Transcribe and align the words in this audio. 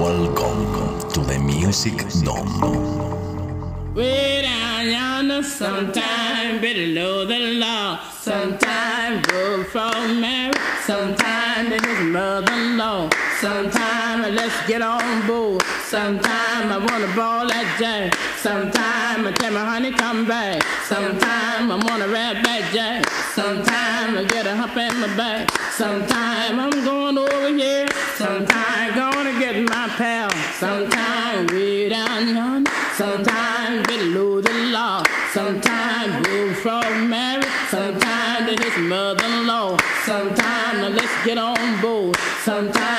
Welcome 0.00 0.98
to 1.10 1.20
the 1.20 1.38
Music 1.38 1.98
Dome. 2.24 3.94
Way 3.94 4.40
down 4.40 4.88
yonder, 4.88 5.42
sometime 5.42 6.58
below 6.58 7.26
the 7.26 7.38
law, 7.60 8.00
sometime 8.18 9.20
go 9.20 9.62
from 9.64 10.22
married, 10.22 10.56
sometime 10.86 11.70
it 11.70 11.86
is 11.86 12.00
mother-in-law, 12.00 13.10
sometime 13.42 13.99
let's 14.28 14.66
get 14.66 14.82
on 14.82 15.26
board, 15.26 15.62
sometime 15.86 16.72
I 16.72 16.78
wanna 16.78 17.14
ball 17.16 17.46
that 17.48 17.76
jack, 17.78 18.14
sometime 18.36 19.26
I 19.26 19.32
tell 19.32 19.52
my 19.52 19.64
honey 19.64 19.92
come 19.92 20.26
back, 20.26 20.62
sometime 20.84 21.70
I 21.70 21.76
wanna 21.88 22.08
rap 22.08 22.42
that 22.44 22.70
jack, 22.74 23.08
sometime 23.34 24.18
I 24.18 24.24
get 24.24 24.46
a 24.46 24.54
hump 24.54 24.76
in 24.76 25.00
my 25.00 25.16
back, 25.16 25.50
sometime 25.72 26.60
I'm 26.60 26.84
going 26.84 27.18
over 27.18 27.48
here, 27.48 27.86
sometime 28.16 28.94
gonna 28.94 29.38
get 29.38 29.56
my 29.68 29.88
pal, 29.96 30.30
sometime 30.58 31.46
way 31.48 31.88
down 31.88 32.28
yonder, 32.28 32.70
sometime 32.96 33.82
below 33.84 34.40
the 34.40 34.52
law, 34.72 35.02
sometime 35.32 36.22
go 36.22 36.54
from 36.54 37.08
married, 37.08 37.46
sometime 37.70 38.46
to 38.46 38.62
his 38.62 38.76
mother-in-law, 38.88 39.78
sometime 40.04 40.94
let's 40.94 41.24
get 41.24 41.38
on 41.38 41.80
board, 41.80 42.16
sometime 42.44 42.89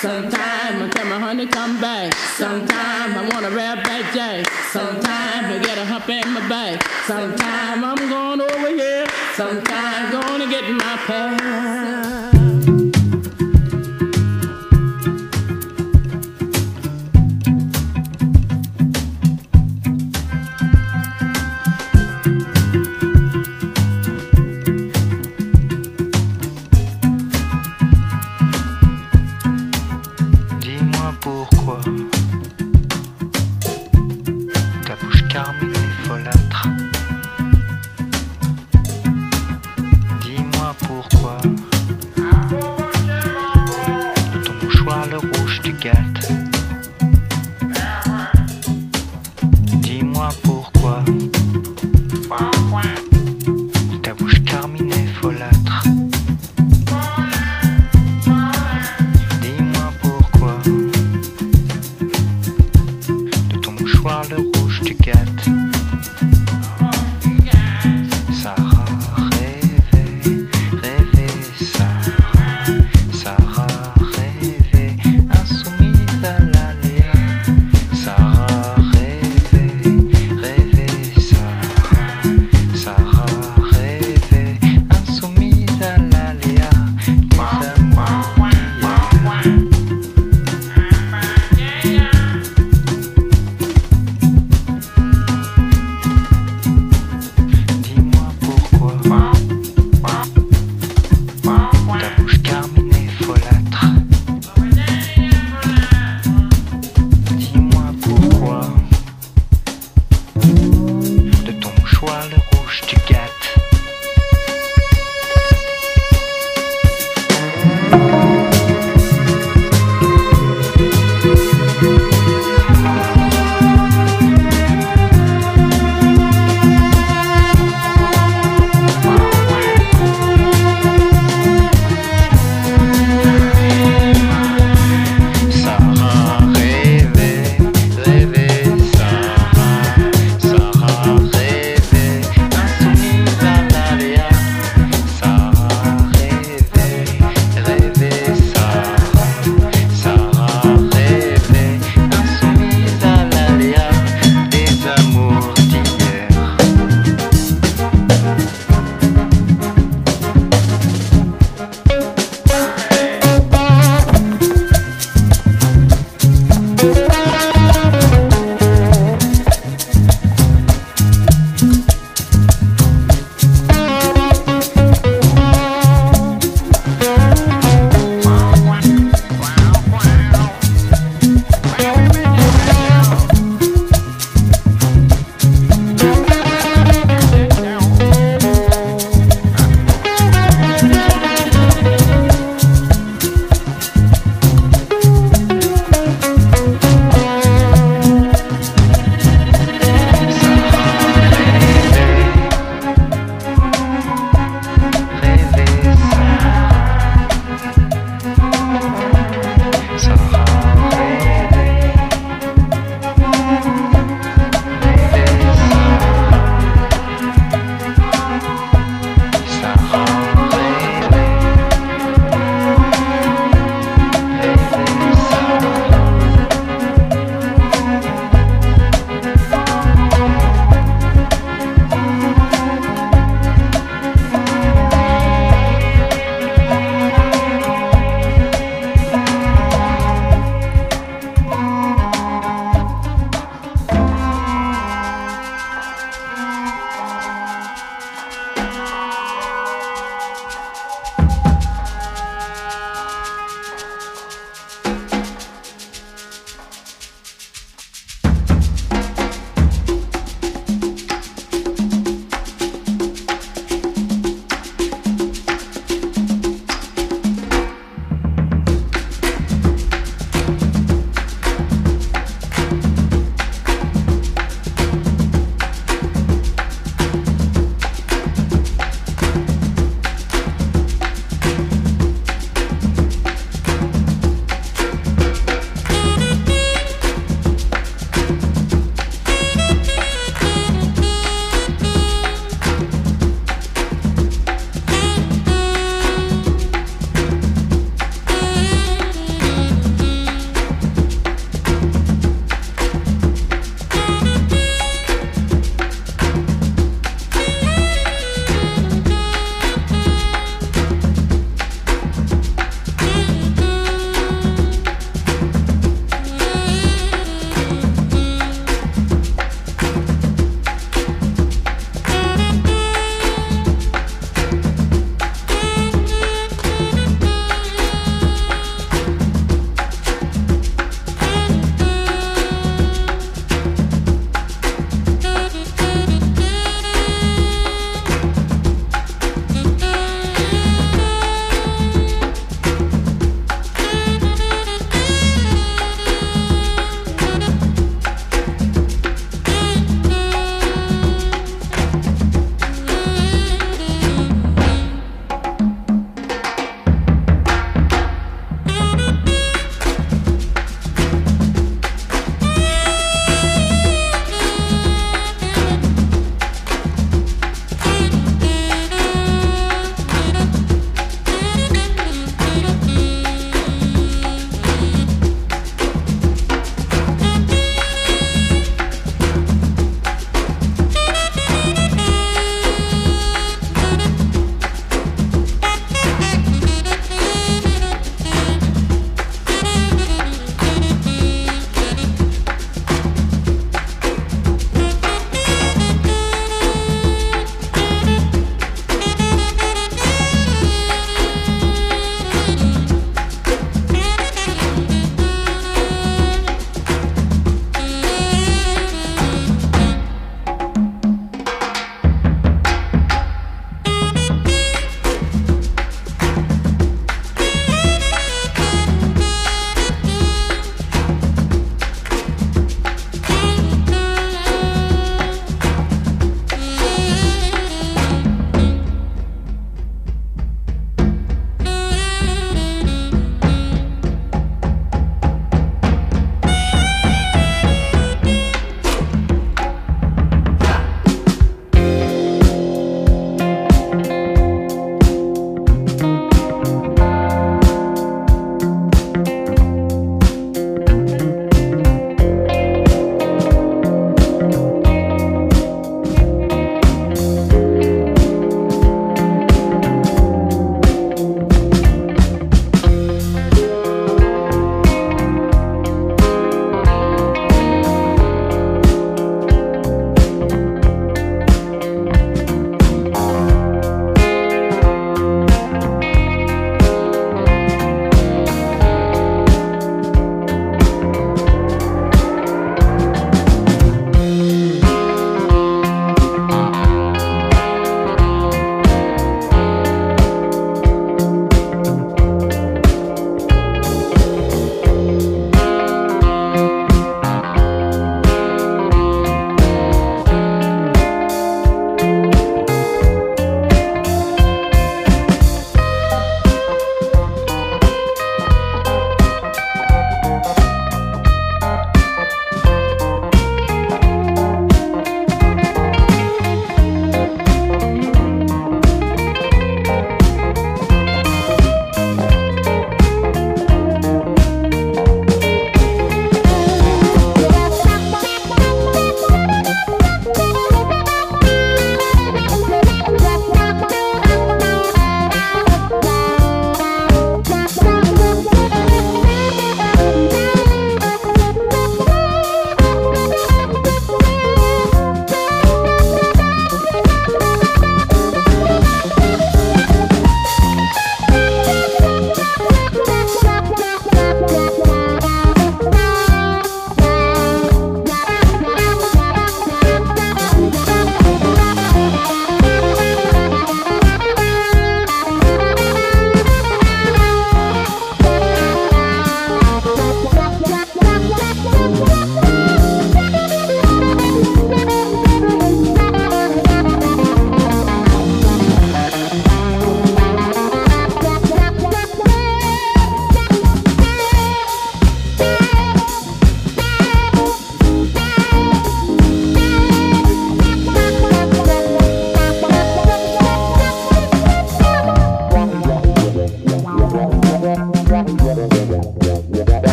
sometime 0.00 0.82
I 0.82 0.88
tell 0.92 1.06
my 1.06 1.18
honey 1.18 1.46
come 1.46 1.80
back, 1.80 2.14
sometime 2.14 3.18
I 3.18 3.28
wanna 3.32 3.50
rap 3.50 3.82
back 3.82 4.14
jack, 4.14 4.46
sometime 4.70 5.44
I 5.46 5.58
get 5.58 5.76
a 5.76 5.84
hump 5.84 6.08
in 6.08 6.32
my 6.32 6.48
back, 6.48 6.82
sometime 7.06 7.84
I'm 7.84 8.08
going 8.08 8.40
over 8.40 8.68
here, 8.68 9.06
sometime 9.34 10.12
gonna 10.12 10.48
get 10.48 10.70
my 10.70 10.96
pal. 11.06 11.67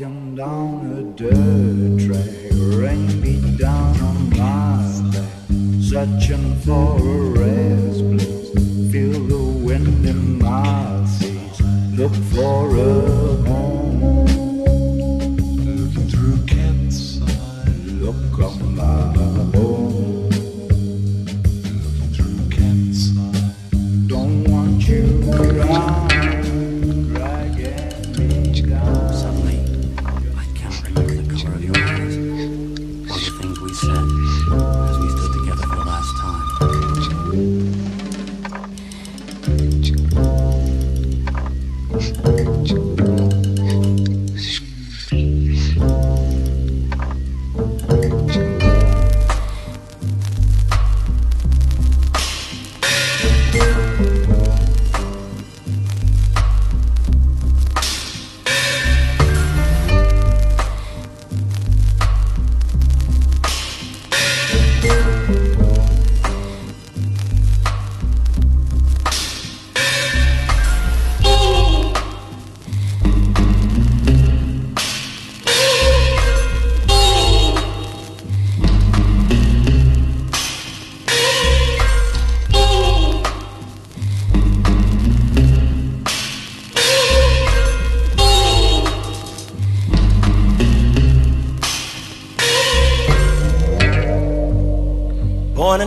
Walking 0.00 0.36
down 0.36 0.92
a 0.96 1.02
dirt 1.18 1.98
track, 2.06 2.30
rain 2.78 3.20
beat 3.20 3.58
down 3.58 4.00
on 4.00 4.30
my 4.30 4.76
back, 5.10 5.26
searching 5.82 6.54
for 6.60 6.98
a 7.00 7.30
rest 7.34 8.02
place. 8.12 8.92
Feel 8.92 9.26
the 9.26 9.42
wind 9.66 10.06
in 10.06 10.38
my 10.38 11.04
face, 11.18 11.60
look 11.98 12.14
for 12.30 12.76
a 12.76 13.02
home. 13.48 14.26
Looking 15.66 16.08
through 16.08 16.46
campsite, 16.46 17.66
look 18.00 18.14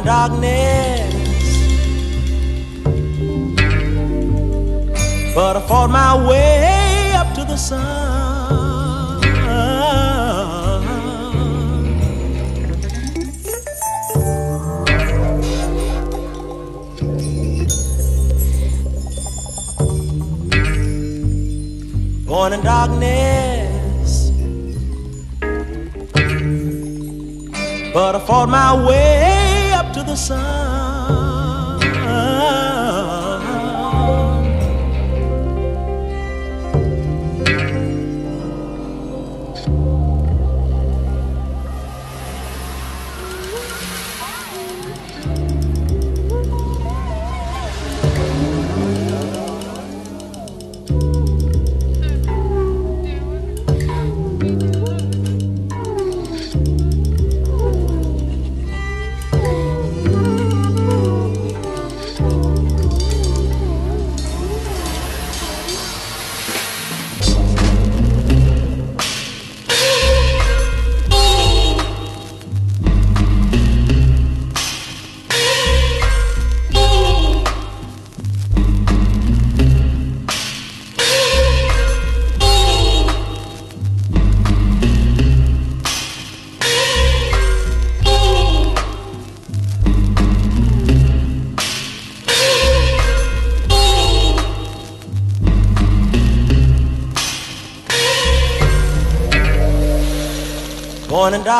and 0.02 0.06
darkness. 0.06 1.14
But 5.36 5.58
I 5.58 5.62
fought 5.68 5.90
my 5.90 6.28
way 6.28 7.14
up 7.16 7.34
to 7.36 7.46
the 7.46 7.58
sun. 7.58 9.22
Born 22.26 22.54
in 22.54 22.64
darkness. 22.64 24.32
But 27.94 28.16
I 28.16 28.20
fought 28.26 28.50
my 28.50 28.88
way. 28.88 29.31
alcançar. 30.12 30.71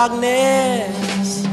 darkness. 0.08 1.46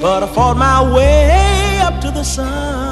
But 0.00 0.22
I 0.22 0.26
fought 0.34 0.56
my 0.56 0.94
way 0.94 1.80
up 1.82 2.00
to 2.00 2.10
the 2.10 2.22
sun. 2.22 2.87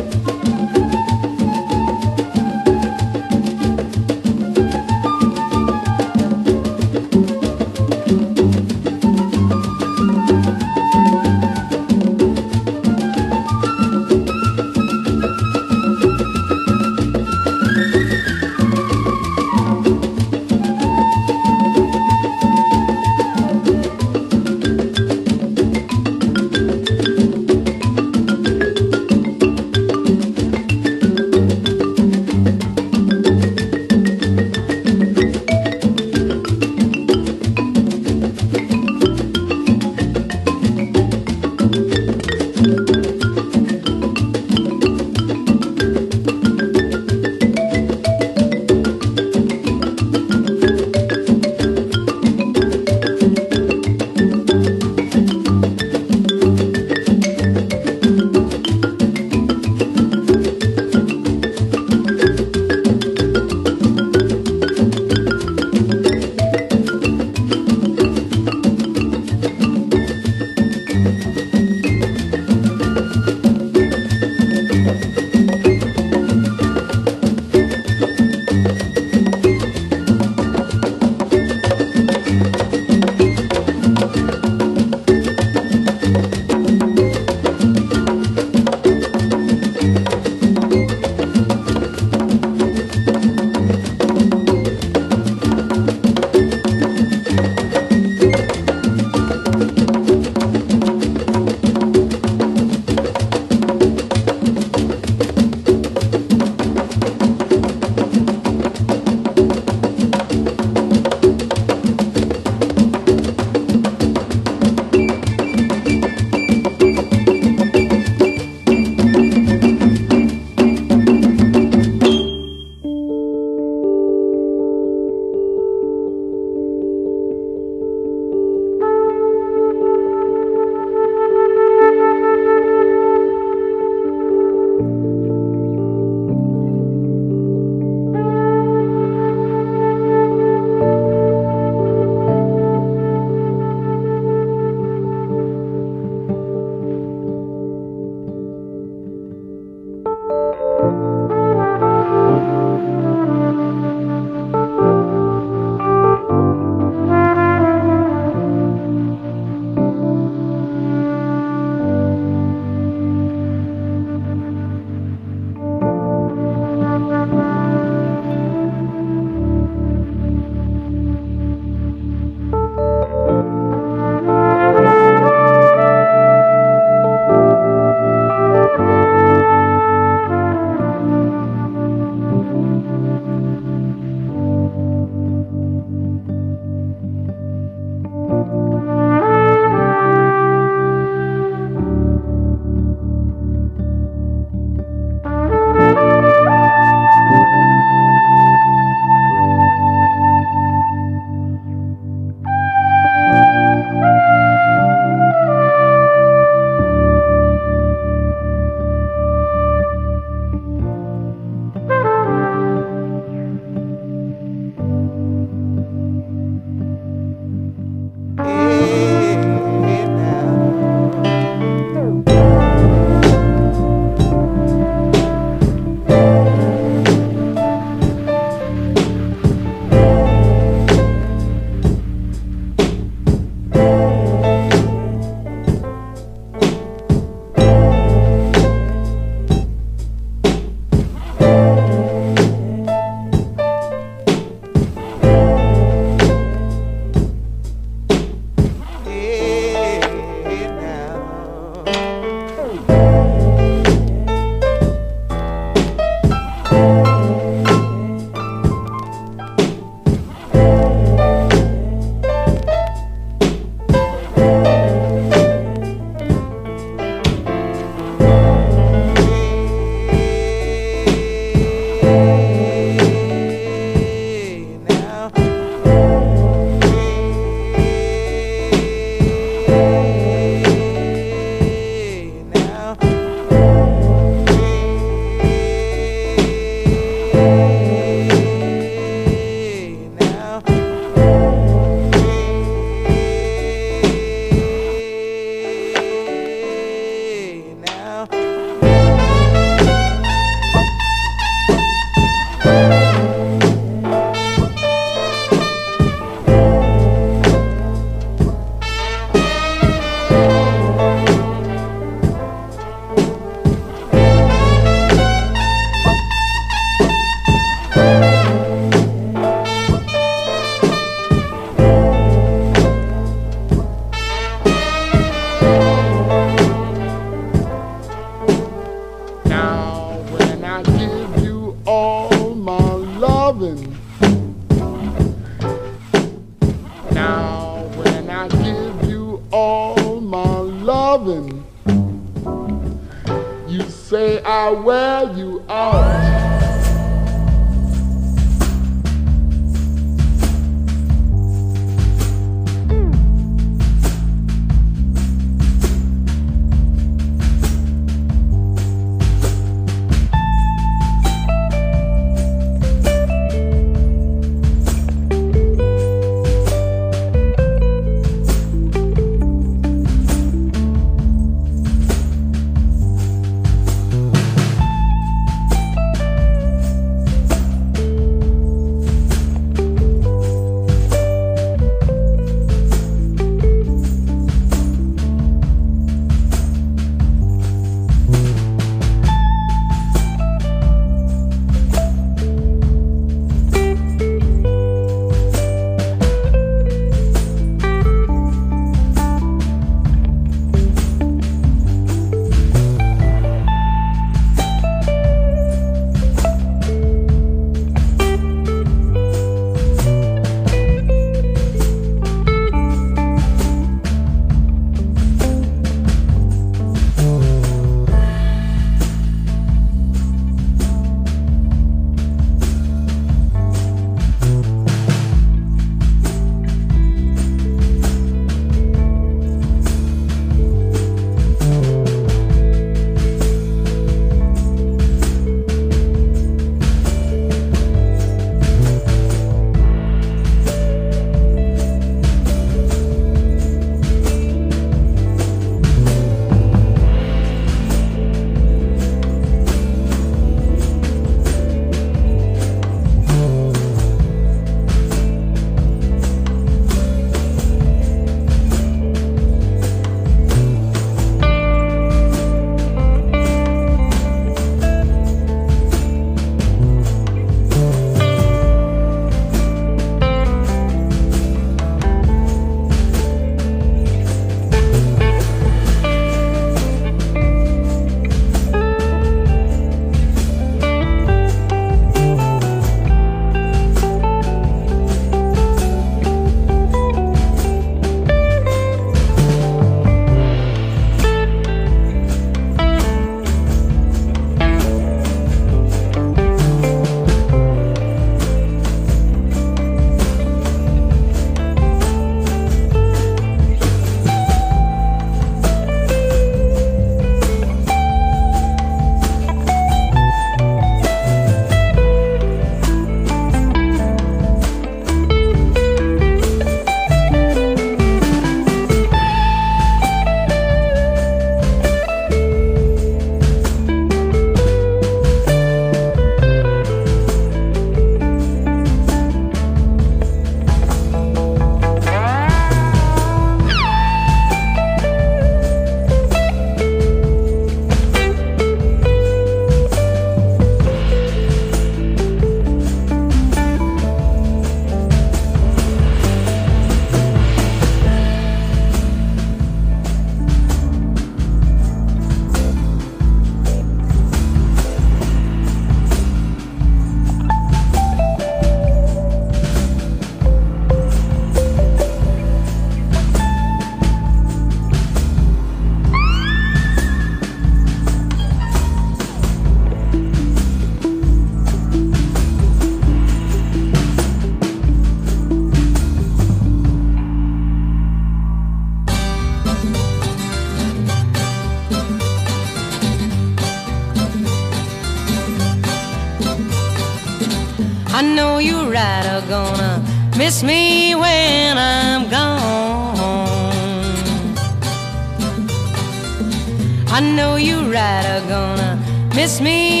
me. 599.61 600.00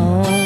Oh. 0.00 0.37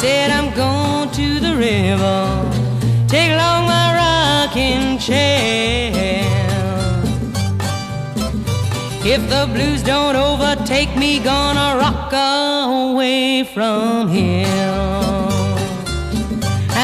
said, 0.00 0.30
I'm 0.30 0.50
going 0.54 1.10
to 1.10 1.40
the 1.40 1.54
river. 1.56 2.20
Take 3.06 3.32
along 3.32 3.66
my 3.66 3.86
rocking 4.00 4.98
chair. 4.98 5.92
If 9.04 9.20
the 9.28 9.46
blues 9.52 9.82
don't 9.82 10.16
overtake 10.16 10.96
me, 10.96 11.18
gonna 11.18 11.76
rock 11.84 12.12
away 12.14 13.44
from 13.44 14.08
here. 14.08 14.46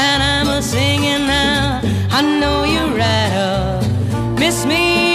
And 0.03 0.19
I'm 0.31 0.49
a 0.49 0.61
singing 0.61 1.25
now. 1.25 1.81
I 2.11 2.21
know 2.39 2.65
you 2.65 2.81
are 2.81 2.97
right 3.03 3.33
up. 3.33 4.39
Miss 4.39 4.63
me. 4.63 5.06